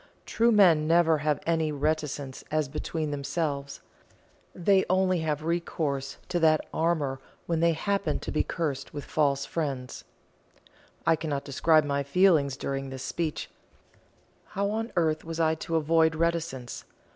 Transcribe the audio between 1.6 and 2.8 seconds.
reticence as